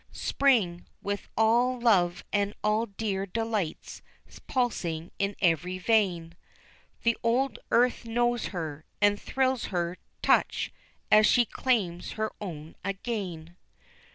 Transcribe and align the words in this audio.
SPRING, 0.11 0.87
with 1.03 1.29
all 1.37 1.79
love 1.79 2.23
and 2.33 2.55
all 2.63 2.87
dear 2.87 3.27
delights 3.27 4.01
pulsing 4.47 5.11
in 5.19 5.35
every 5.39 5.77
vein, 5.77 6.33
The 7.03 7.15
old 7.21 7.59
earth 7.69 8.03
knows 8.03 8.47
her, 8.47 8.83
and 8.99 9.21
thrills 9.21 9.65
to 9.65 9.69
her 9.69 9.97
touch, 10.23 10.71
as 11.11 11.27
she 11.27 11.45
claims 11.45 12.13
her 12.13 12.31
own 12.41 12.73
again. 12.83 13.57